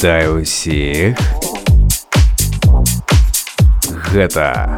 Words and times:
Вітаю 0.00 0.42
усіх. 0.42 1.16
Гэта 4.12 4.76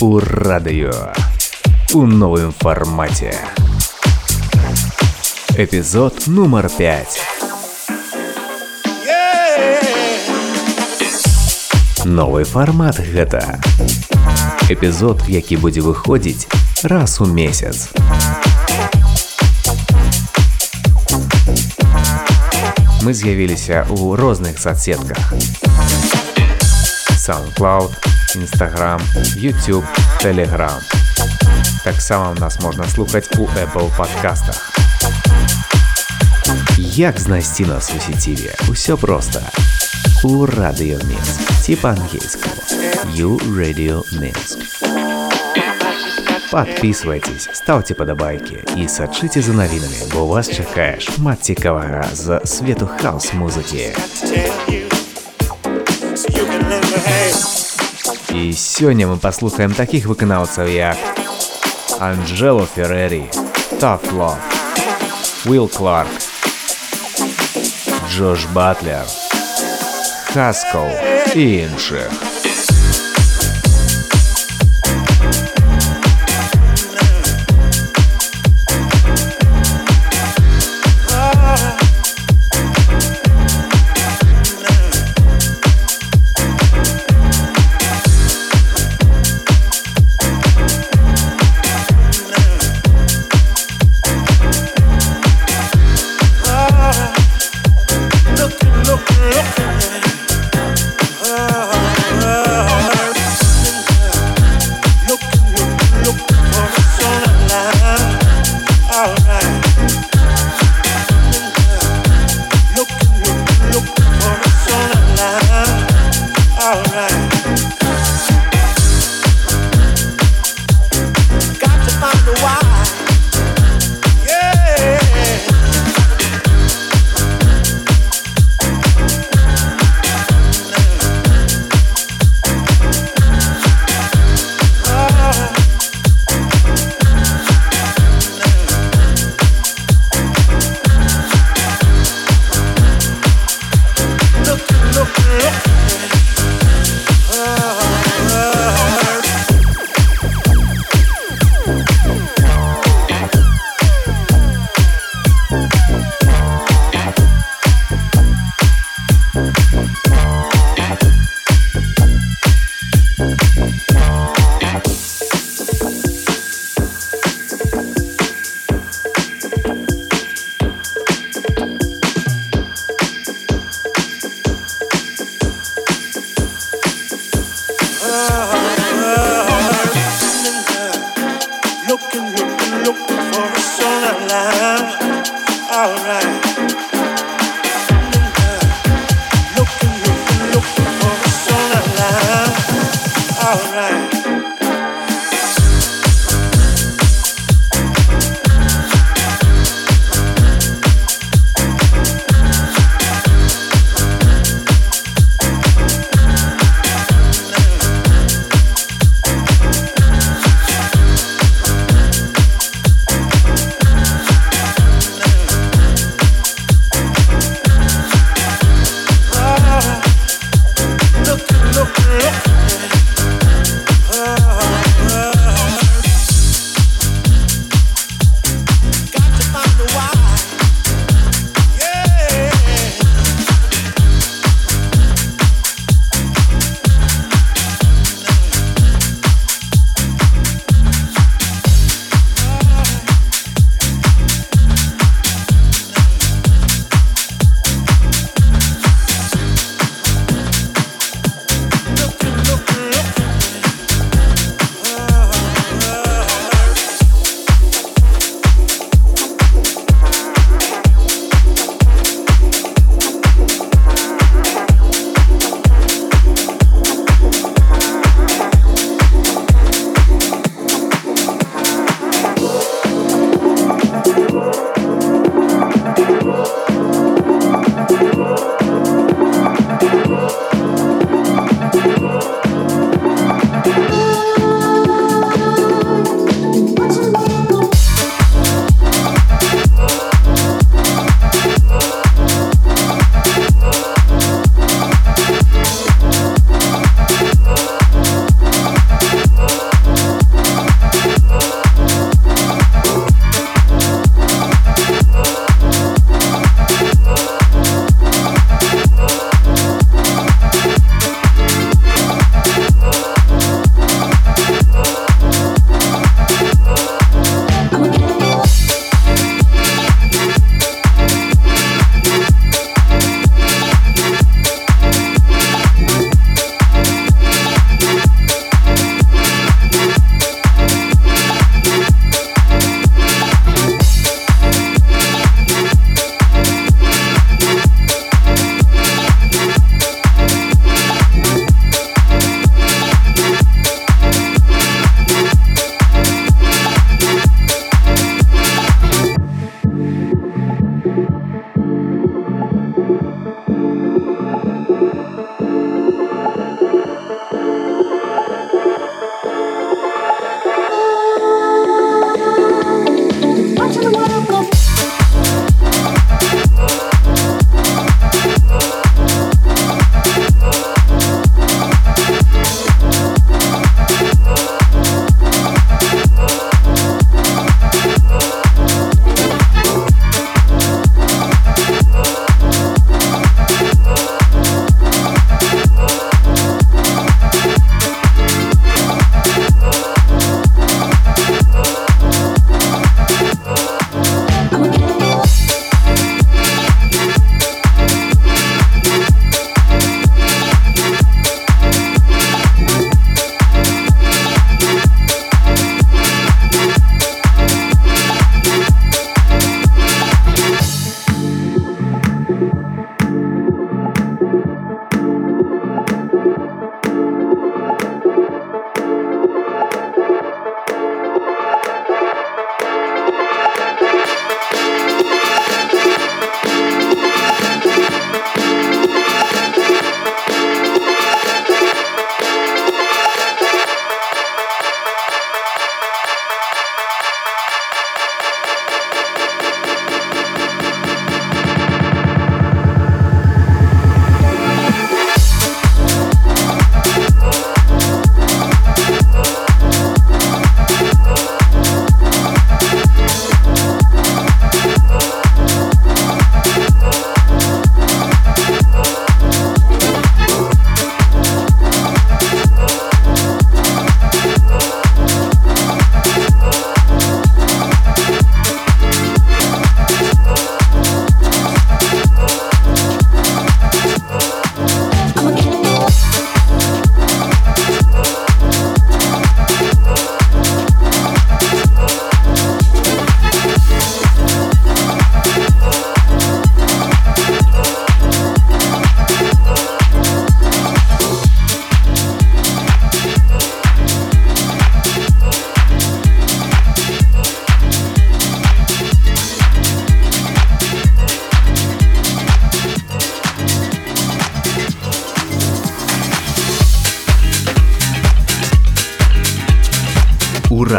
у 0.00 0.20
радыё 0.20 0.94
у 1.94 2.06
новым 2.06 2.52
фармаце. 2.52 3.34
Эпізод 5.56 6.14
нумар 6.26 6.70
5. 6.70 7.18
Новы 12.04 12.44
фармат 12.44 13.00
гэта. 13.00 13.58
Эпізод, 14.70 15.22
які 15.28 15.56
будзе 15.56 15.80
выходзіць 15.80 16.46
раз 16.84 17.20
у 17.20 17.26
месяц. 17.26 17.90
Мы 23.02 23.14
з'явіліся 23.14 23.86
ў 23.88 24.16
розных 24.16 24.58
соцсетках. 24.58 25.18
SoundCloud, 27.16 27.90
Instagram, 28.36 29.00
YouTube, 29.36 29.84
Telegram. 30.20 30.80
Таксама 31.84 32.34
нас 32.40 32.60
можна 32.60 32.88
слухаць 32.88 33.28
у 33.38 33.46
Apple 33.46 33.96
подкастах. 33.96 34.72
Як 36.78 37.20
знайсці 37.20 37.64
нас 37.64 37.92
у 37.96 38.00
сеціве? 38.00 38.54
Усё 38.68 38.96
проста. 38.96 39.42
У 40.24 40.46
радыё 40.46 40.98
Мінск, 41.06 41.40
ці 41.62 41.76
па-ангельску. 41.76 42.48
You 43.14 43.38
Radio 43.54 44.02
Minsk. 44.18 44.71
Подписывайтесь, 46.52 47.48
ставьте 47.52 47.94
подобайки 47.94 48.64
и 48.76 48.88
сачыце 48.88 49.42
за 49.42 49.52
навінамі, 49.52 50.08
бо 50.14 50.26
вас 50.26 50.48
чакае 50.48 50.96
шмат 51.00 51.44
цікавага 51.44 52.08
з 52.12 52.40
свету 52.44 52.88
хаус-музыкі. 52.88 53.92
І 58.32 58.52
сёння 58.52 59.06
мы 59.06 59.18
паслухаем 59.18 59.74
такіх 59.74 60.06
выканаўцаў 60.06 60.68
як 60.72 60.96
Анджело 62.00 62.64
Феррери, 62.64 63.28
Tough 63.80 64.08
Love, 64.12 64.40
Will 65.44 65.68
Clark, 65.68 66.08
Джош 68.08 68.44
Батлер, 68.54 69.04
Хаскоу 70.32 70.90
і 71.34 71.68
іншых. 71.68 72.31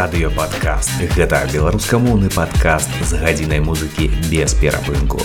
радыёпадкаст. 0.04 1.00
Гэта 1.16 1.46
беларускамоўны 1.52 2.28
падкаст 2.34 2.92
з 3.00 3.16
гадзінай 3.22 3.64
музыкі 3.64 4.10
без 4.28 4.52
перапынку. 4.52 5.24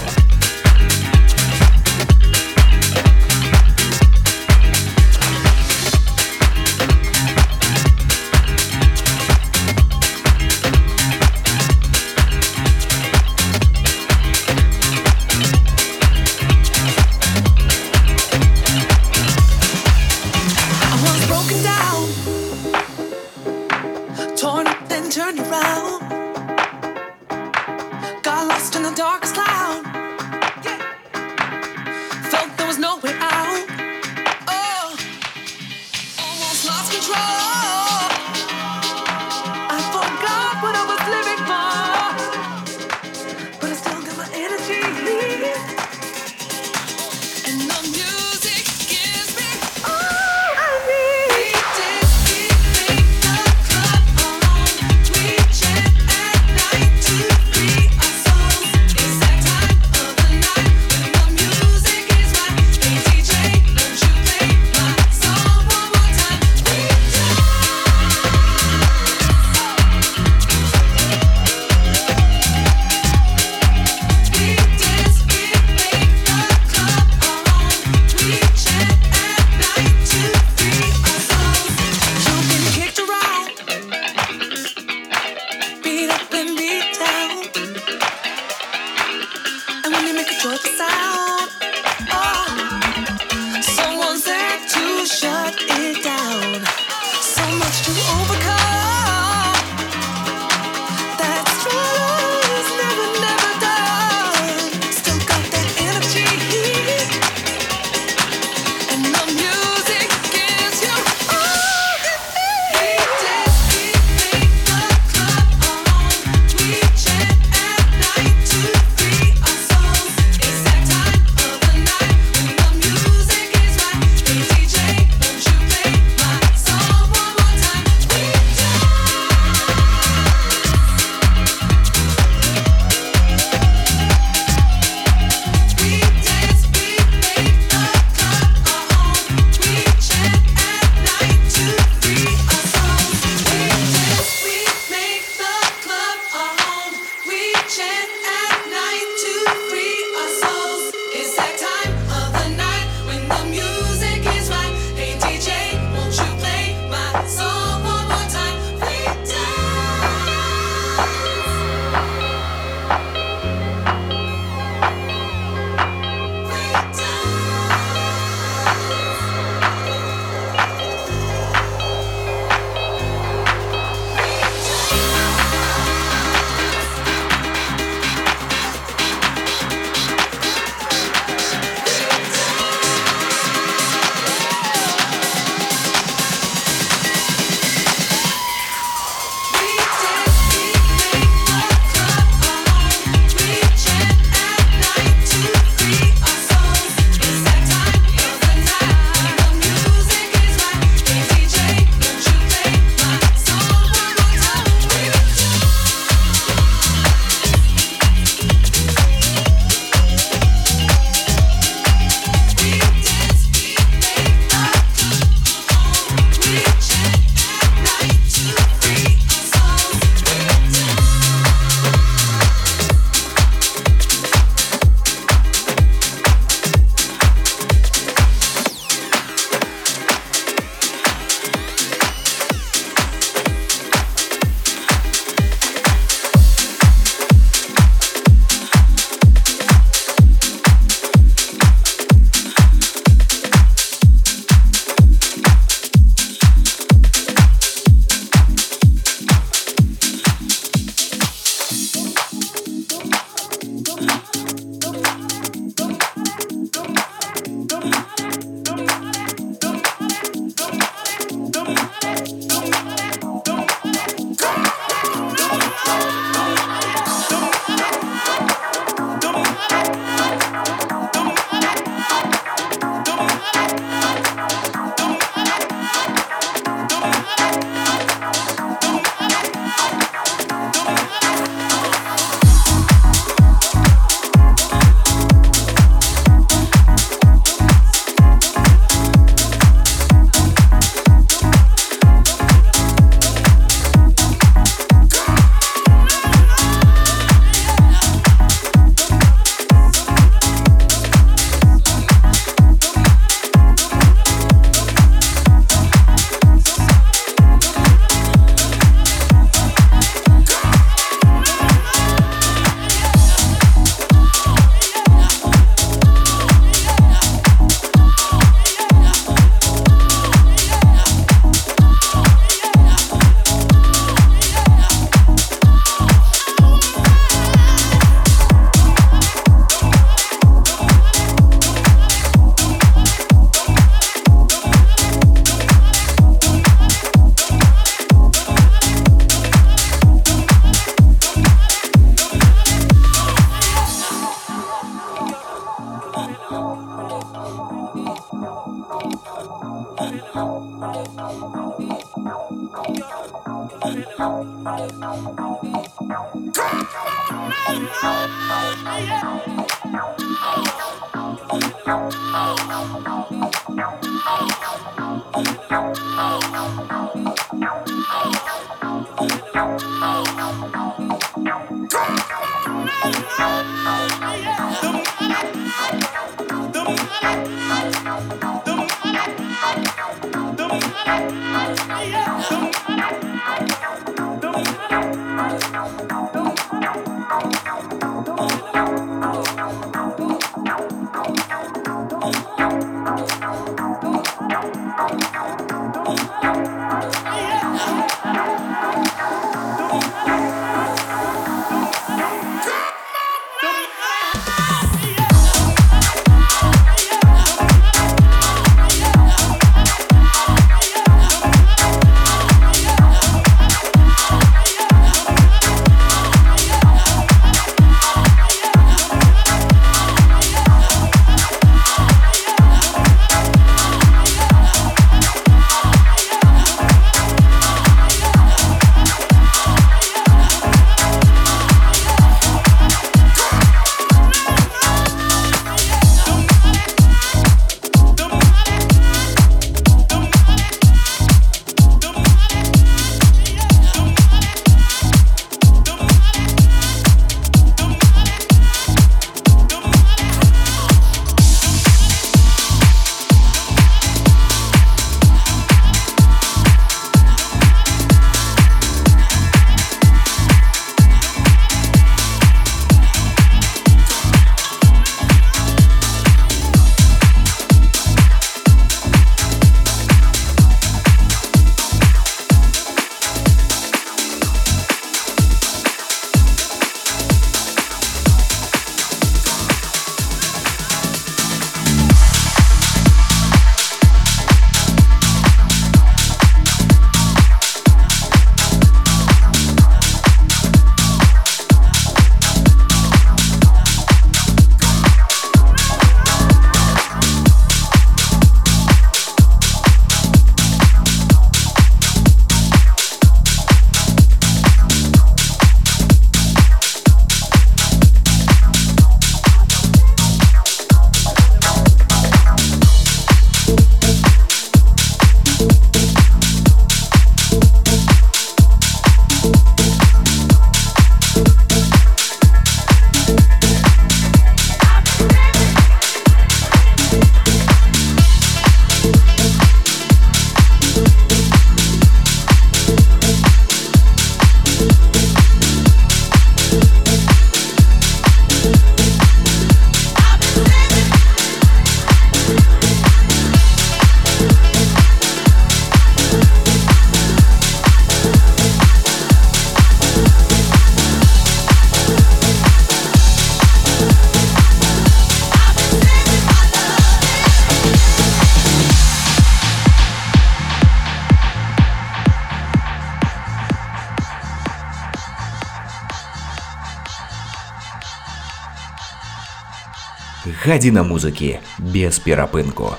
Гадіна 570.71 571.02
музыкі 571.02 571.59
без 571.83 572.23
перапынку. 572.23 572.95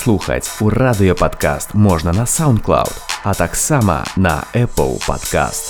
Паслухаць 0.00 0.48
у 0.64 0.70
радыёпадкаст 0.72 1.74
можна 1.74 2.14
на 2.16 2.24
SoundCloud, 2.24 3.20
а 3.22 3.34
таксама 3.34 4.00
на 4.16 4.44
Apple 4.56 4.96
Podcast. 5.04 5.69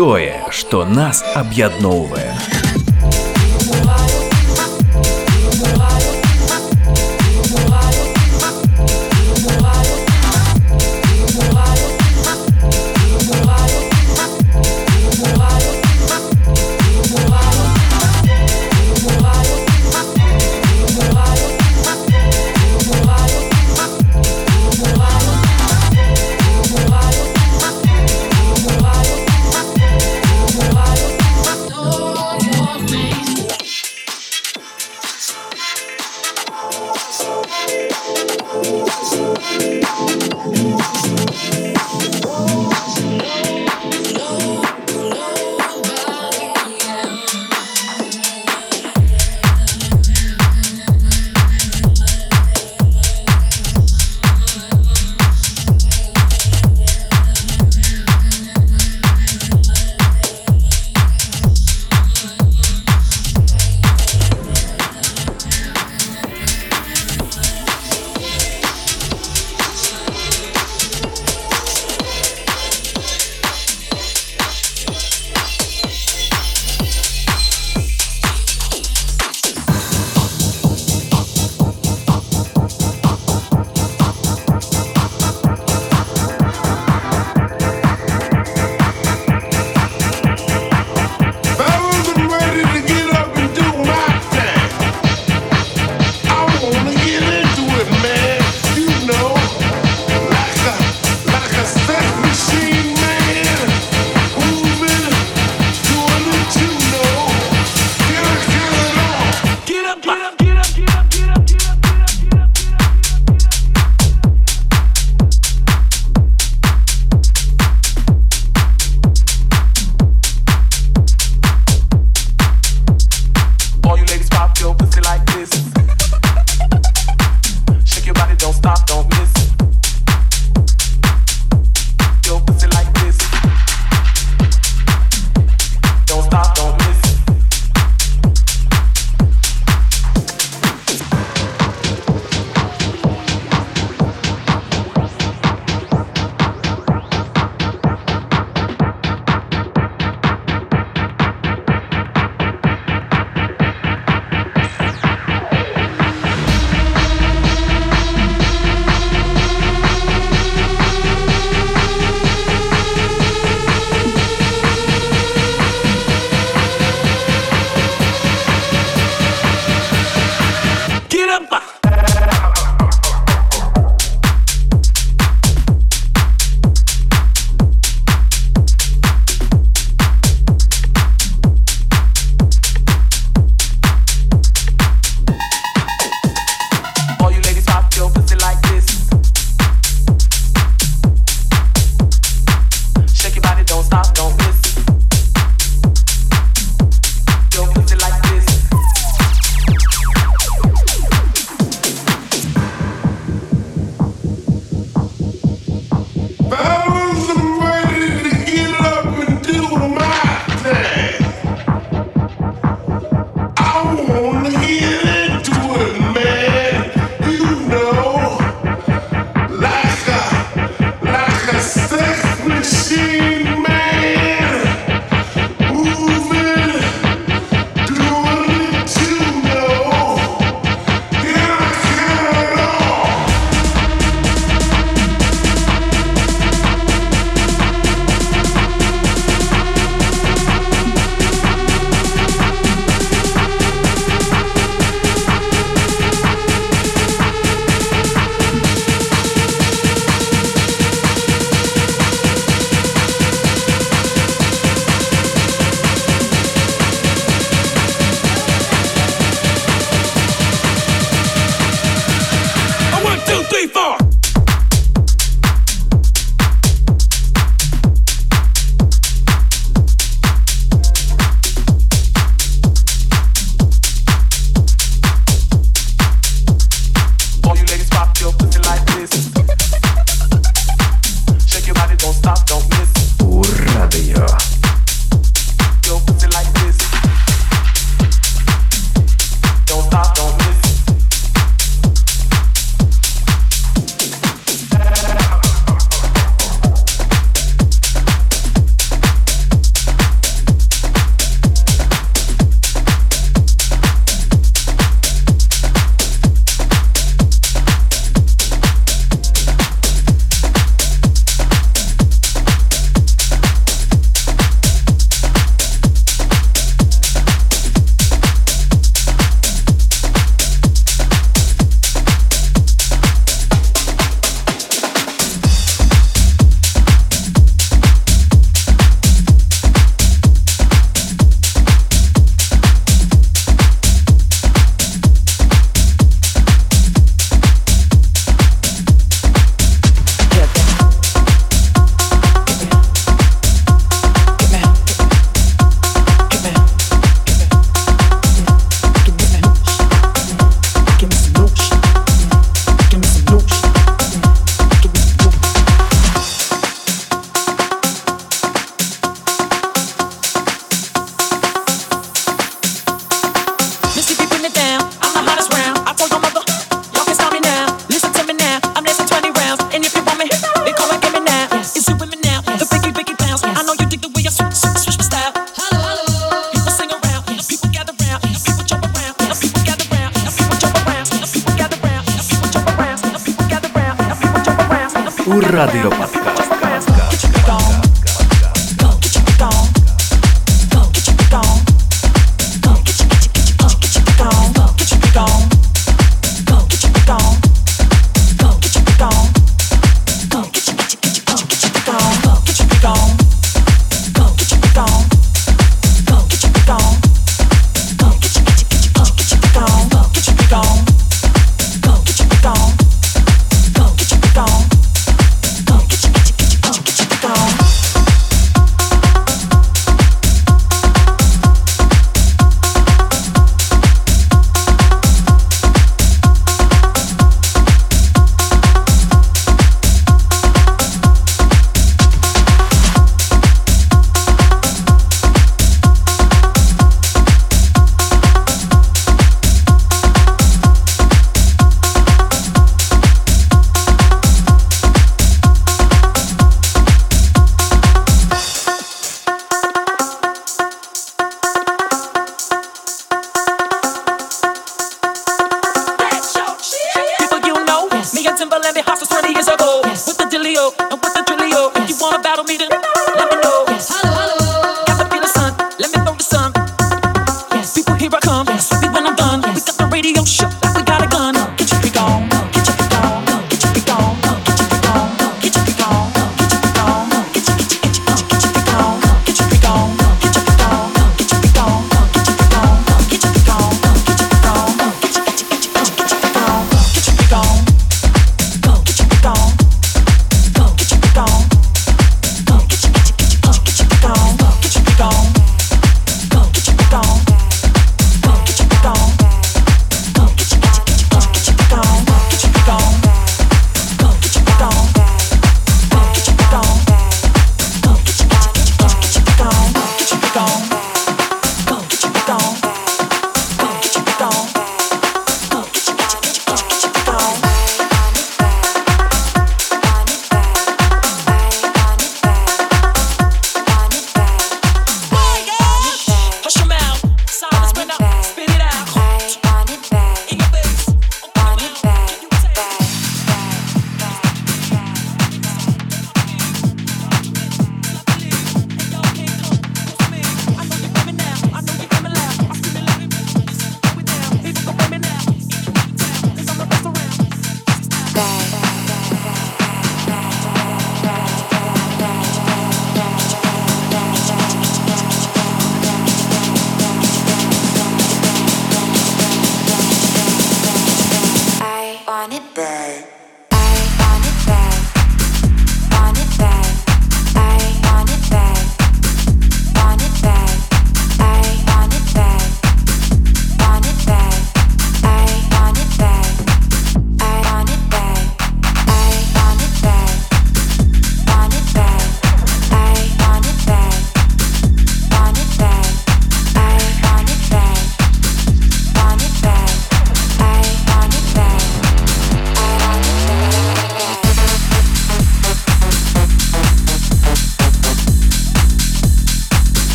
Тое, 0.00 0.46
што 0.48 0.86
нас 0.88 1.20
аб'ядноўвае. 1.36 2.39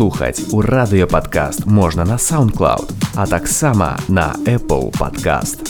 Паслухаць 0.00 0.48
у 0.56 0.62
радыёпадкаст 0.64 1.66
можна 1.66 2.06
на 2.08 2.16
SoundCloud, 2.16 2.88
а 3.16 3.26
таксама 3.26 3.98
на 4.08 4.32
Apple 4.48 4.88
Podcast. 4.96 5.69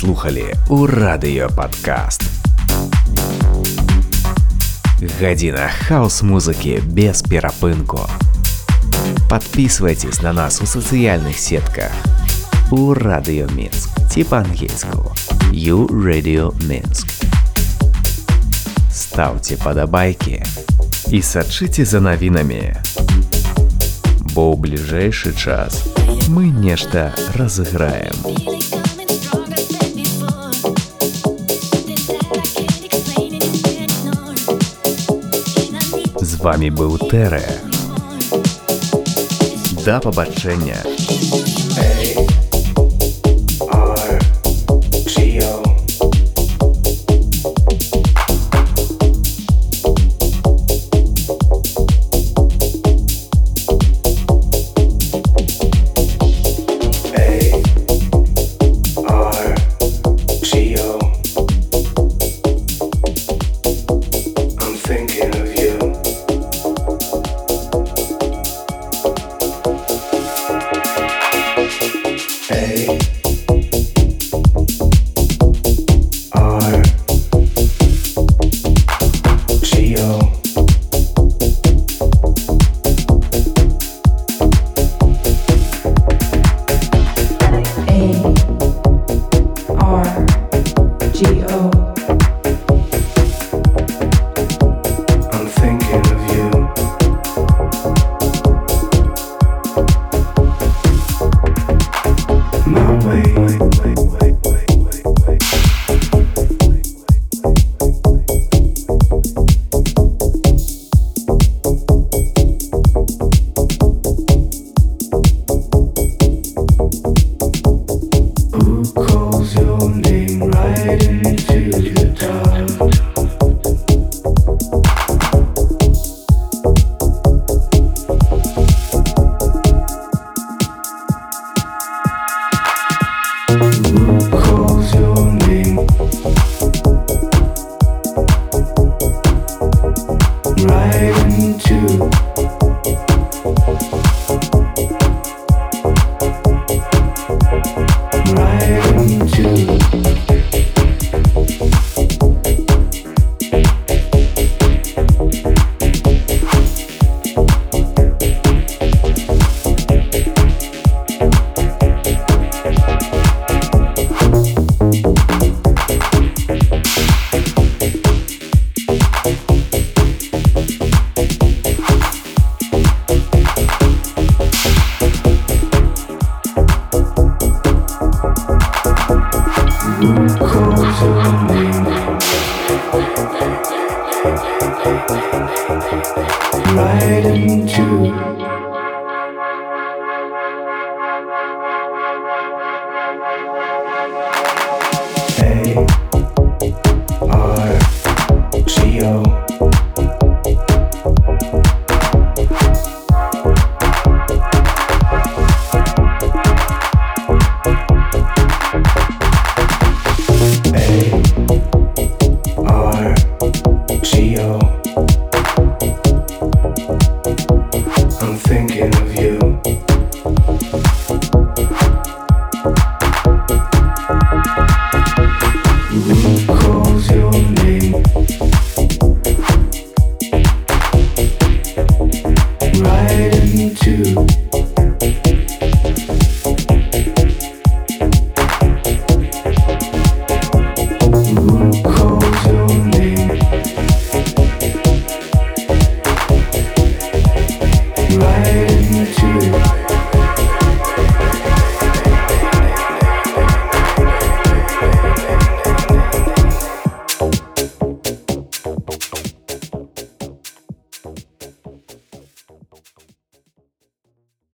слухали 0.00 0.56
у 0.68 0.86
радыё 0.86 1.48
падкаст. 1.54 2.22
Гадзіна 5.20 5.68
хаос-музыкі 5.88 6.80
без 6.86 7.22
перапынку. 7.22 8.00
Подписывайтесь 9.28 10.22
на 10.22 10.32
нас 10.32 10.60
у 10.60 10.66
сацыяльных 10.66 11.38
сетках. 11.38 11.92
У 12.70 12.94
радыё 12.94 13.52
Мінск 13.52 13.90
ці 14.10 14.24
па-ангельску. 14.24 15.12
You 15.52 15.86
Radio 15.88 16.50
Мінск. 16.66 17.08
Ставьте 18.90 19.56
падабайкі 19.56 20.42
і 21.12 21.22
сачыце 21.22 21.84
за 21.84 22.00
навінамі. 22.00 22.74
Бо 24.32 24.52
ў 24.52 24.56
бліжэйшы 24.56 25.36
час 25.36 25.84
мы 26.28 26.48
нешта 26.48 27.12
разыграем. 27.36 28.39
Вами 36.41 36.69
был 36.69 36.97
Тере. 36.97 37.43
До 39.85 39.99
побачення. 39.99 40.77